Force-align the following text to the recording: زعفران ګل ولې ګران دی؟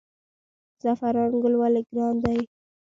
زعفران 0.83 1.31
ګل 1.43 1.53
ولې 1.59 1.81
ګران 1.91 2.15
دی؟ 2.23 2.39